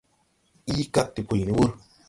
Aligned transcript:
Ii 0.73 0.85
kag 0.93 1.07
de 1.15 1.21
puy 1.29 1.43
ne 1.45 1.53
wūr. 1.57 1.71